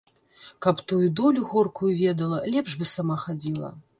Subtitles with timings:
[0.65, 3.73] Каб тую долю горкую ведала, лепш бы сама хадзіла.